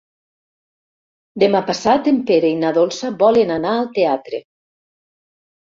[1.43, 4.41] Demà passat en Pere i na Dolça volen anar al teatre.